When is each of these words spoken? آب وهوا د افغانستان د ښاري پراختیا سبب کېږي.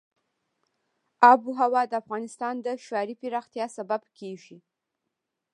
آب 1.31 1.39
وهوا 1.47 1.83
د 1.87 1.93
افغانستان 2.01 2.55
د 2.65 2.67
ښاري 2.85 3.15
پراختیا 3.21 3.65
سبب 3.77 4.01
کېږي. 4.17 4.57